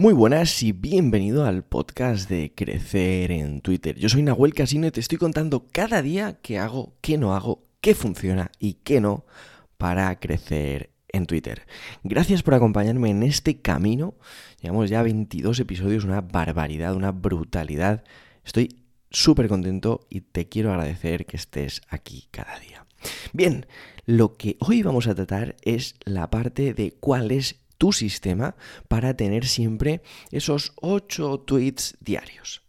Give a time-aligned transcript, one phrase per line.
[0.00, 3.98] Muy buenas y bienvenido al podcast de Crecer en Twitter.
[3.98, 7.64] Yo soy Nahuel Casino y te estoy contando cada día qué hago, qué no hago,
[7.82, 9.26] qué funciona y qué no
[9.76, 11.66] para crecer en Twitter.
[12.02, 14.14] Gracias por acompañarme en este camino.
[14.62, 18.02] Llevamos ya 22 episodios, una barbaridad, una brutalidad.
[18.42, 18.80] Estoy
[19.10, 22.86] súper contento y te quiero agradecer que estés aquí cada día.
[23.34, 23.66] Bien,
[24.06, 28.56] lo que hoy vamos a tratar es la parte de cuál es tu sistema
[28.88, 32.60] para tener siempre esos 8 tweets diarios.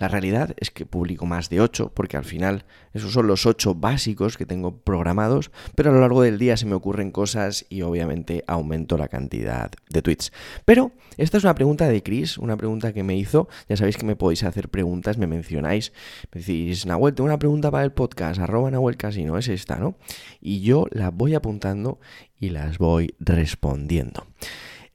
[0.00, 2.64] La realidad es que publico más de 8 porque al final
[2.94, 6.64] esos son los 8 básicos que tengo programados, pero a lo largo del día se
[6.64, 10.32] me ocurren cosas y obviamente aumento la cantidad de tweets.
[10.64, 14.06] Pero esta es una pregunta de Chris, una pregunta que me hizo, ya sabéis que
[14.06, 15.92] me podéis hacer preguntas, me mencionáis,
[16.32, 19.96] me decís, Nahuel, tengo una pregunta para el podcast, arroba Nahuel Casino, es esta, ¿no?
[20.40, 22.00] Y yo la voy apuntando
[22.38, 24.26] y las voy respondiendo.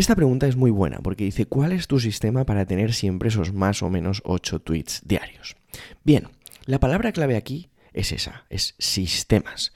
[0.00, 3.52] Esta pregunta es muy buena porque dice, ¿cuál es tu sistema para tener siempre esos
[3.52, 5.56] más o menos 8 tweets diarios?
[6.04, 6.28] Bien,
[6.64, 9.74] la palabra clave aquí es esa, es sistemas.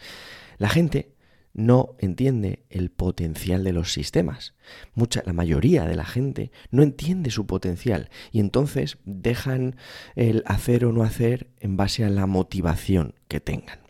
[0.56, 1.12] La gente
[1.52, 4.54] no entiende el potencial de los sistemas.
[4.94, 9.76] Mucha, la mayoría de la gente no entiende su potencial y entonces dejan
[10.16, 13.80] el hacer o no hacer en base a la motivación que tengan.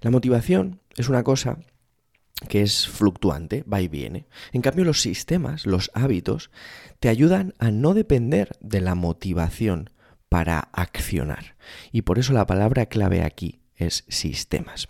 [0.00, 1.58] La motivación es una cosa
[2.48, 4.26] que es fluctuante, va y viene.
[4.52, 6.50] En cambio, los sistemas, los hábitos,
[7.00, 9.90] te ayudan a no depender de la motivación
[10.28, 11.56] para accionar.
[11.92, 14.88] Y por eso la palabra clave aquí es sistemas.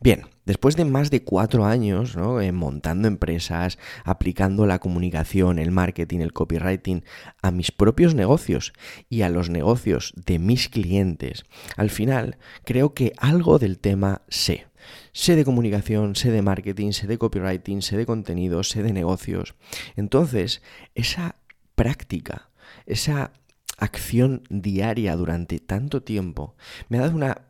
[0.00, 6.20] Bien, después de más de cuatro años eh, montando empresas, aplicando la comunicación, el marketing,
[6.20, 7.04] el copywriting
[7.42, 8.72] a mis propios negocios
[9.08, 11.44] y a los negocios de mis clientes,
[11.76, 14.66] al final creo que algo del tema sé.
[15.12, 19.54] Sé de comunicación, sé de marketing, sé de copywriting, sé de contenido, sé de negocios.
[19.96, 20.62] Entonces,
[20.94, 21.36] esa
[21.74, 22.50] práctica,
[22.86, 23.32] esa
[23.78, 26.56] acción diaria durante tanto tiempo,
[26.88, 27.42] me ha dado una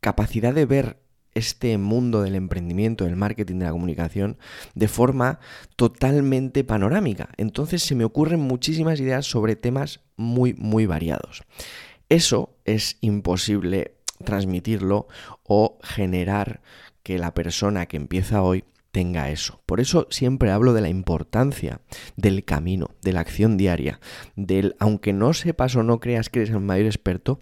[0.00, 1.02] capacidad de ver
[1.36, 4.38] este mundo del emprendimiento, del marketing, de la comunicación,
[4.74, 5.38] de forma
[5.76, 7.28] totalmente panorámica.
[7.36, 11.42] Entonces se me ocurren muchísimas ideas sobre temas muy, muy variados.
[12.08, 15.08] Eso es imposible transmitirlo
[15.44, 16.60] o generar
[17.02, 18.64] que la persona que empieza hoy
[18.96, 19.60] tenga eso.
[19.66, 21.82] Por eso siempre hablo de la importancia
[22.16, 24.00] del camino, de la acción diaria,
[24.36, 27.40] del aunque no sepas o no creas que eres el mayor experto,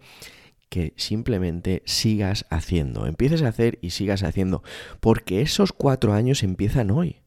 [0.68, 4.64] que simplemente sigas haciendo, empieces a hacer y sigas haciendo,
[4.98, 7.22] porque esos cuatro años empiezan hoy.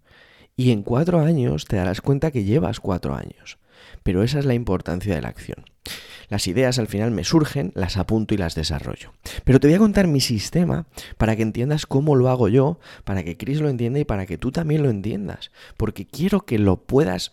[0.58, 3.60] Y en cuatro años te darás cuenta que llevas cuatro años.
[4.04, 5.64] Pero esa es la importancia de la acción.
[6.30, 9.14] Las ideas al final me surgen, las apunto y las desarrollo.
[9.46, 10.86] Pero te voy a contar mi sistema
[11.18, 14.38] para que entiendas cómo lo hago yo, para que Chris lo entienda y para que
[14.38, 15.52] tú también lo entiendas.
[15.78, 17.32] Porque quiero que lo puedas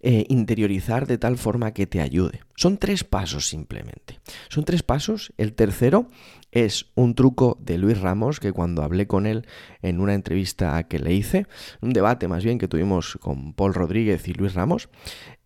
[0.00, 2.40] eh, interiorizar de tal forma que te ayude.
[2.56, 4.20] Son tres pasos simplemente.
[4.48, 5.32] Son tres pasos.
[5.38, 6.08] El tercero
[6.52, 9.46] es un truco de Luis Ramos que cuando hablé con él
[9.82, 11.46] en una entrevista que le hice,
[11.80, 14.88] un debate más bien que tuvimos con Paul Rodríguez y Luis Ramos,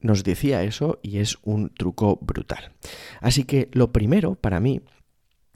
[0.01, 2.73] nos decía eso y es un truco brutal.
[3.21, 4.81] Así que lo primero para mí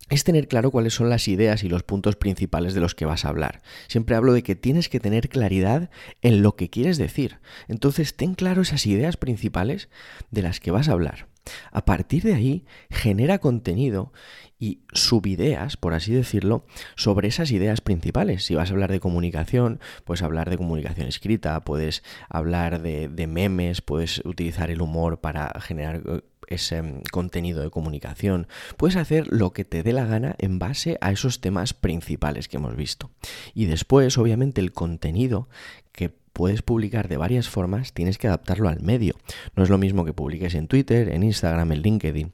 [0.08, 3.24] es tener claro cuáles son las ideas y los puntos principales de los que vas
[3.24, 3.62] a hablar.
[3.88, 5.90] Siempre hablo de que tienes que tener claridad
[6.22, 7.38] en lo que quieres decir.
[7.66, 9.88] Entonces, ten claro esas ideas principales
[10.30, 11.28] de las que vas a hablar.
[11.70, 14.12] A partir de ahí, genera contenido
[14.58, 18.44] y subideas, por así decirlo, sobre esas ideas principales.
[18.44, 23.26] Si vas a hablar de comunicación, puedes hablar de comunicación escrita, puedes hablar de, de
[23.26, 28.46] memes, puedes utilizar el humor para generar eh, ese mm, contenido de comunicación.
[28.76, 32.56] Puedes hacer lo que te dé la gana en base a esos temas principales que
[32.56, 33.10] hemos visto.
[33.54, 35.48] Y después, obviamente, el contenido
[35.92, 39.14] que puedes publicar de varias formas, tienes que adaptarlo al medio.
[39.54, 42.32] No es lo mismo que publiques en Twitter, en Instagram, en LinkedIn.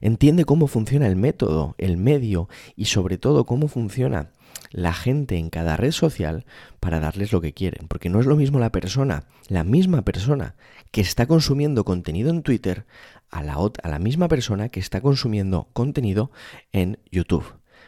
[0.00, 4.30] Entiende cómo funciona el método, el medio y sobre todo cómo funciona
[4.70, 6.46] la gente en cada red social
[6.80, 7.86] para darles lo que quieren.
[7.86, 10.56] Porque no es lo mismo la persona, la misma persona
[10.90, 12.86] que está consumiendo contenido en Twitter
[13.34, 16.30] a la, misma persona que está consumiendo contenido
[16.72, 17.44] en YouTube.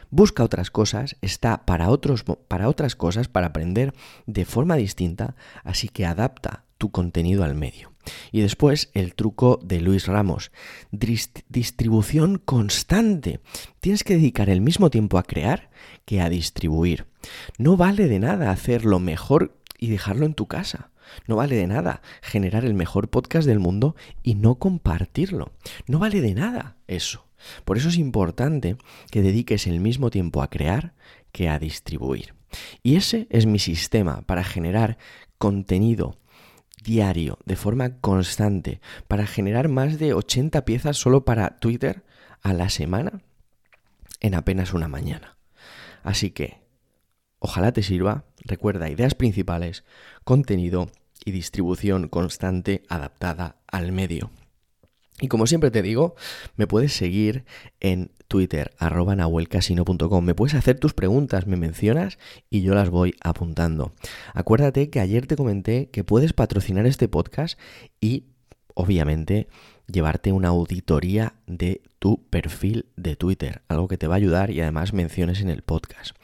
[0.09, 3.93] Busca otras cosas, está para, otros, para otras cosas, para aprender
[4.25, 7.93] de forma distinta, así que adapta tu contenido al medio.
[8.31, 10.51] Y después el truco de Luis Ramos,
[10.91, 13.39] distribución constante.
[13.79, 15.69] Tienes que dedicar el mismo tiempo a crear
[16.05, 17.05] que a distribuir.
[17.57, 20.91] No vale de nada hacer lo mejor y dejarlo en tu casa.
[21.27, 25.51] No vale de nada generar el mejor podcast del mundo y no compartirlo.
[25.87, 27.27] No vale de nada eso.
[27.65, 28.77] Por eso es importante
[29.11, 30.93] que dediques el mismo tiempo a crear
[31.31, 32.33] que a distribuir.
[32.83, 34.97] Y ese es mi sistema para generar
[35.37, 36.17] contenido
[36.83, 42.03] diario, de forma constante, para generar más de 80 piezas solo para Twitter
[42.41, 43.21] a la semana
[44.21, 45.37] en apenas una mañana.
[46.03, 46.61] Así que,
[47.39, 48.25] ojalá te sirva.
[48.45, 49.83] Recuerda ideas principales,
[50.23, 50.89] contenido
[51.25, 54.31] y distribución constante adaptada al medio.
[55.19, 56.15] Y como siempre te digo,
[56.57, 57.45] me puedes seguir
[57.79, 60.23] en Twitter, arroba nahuelcasino.com.
[60.23, 62.19] Me puedes hacer tus preguntas, me mencionas
[62.51, 63.93] y yo las voy apuntando.
[64.33, 67.59] Acuérdate que ayer te comenté que puedes patrocinar este podcast
[67.99, 68.25] y,
[68.75, 69.47] obviamente,
[69.87, 74.61] llevarte una auditoría de tu perfil de Twitter, algo que te va a ayudar y
[74.61, 76.15] además menciones en el podcast.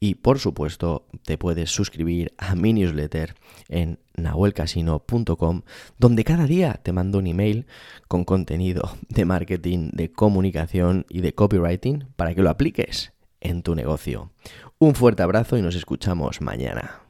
[0.00, 3.34] Y por supuesto, te puedes suscribir a mi newsletter
[3.68, 5.62] en nahuelcasino.com,
[5.98, 7.66] donde cada día te mando un email
[8.06, 13.74] con contenido de marketing, de comunicación y de copywriting para que lo apliques en tu
[13.74, 14.32] negocio.
[14.78, 17.07] Un fuerte abrazo y nos escuchamos mañana.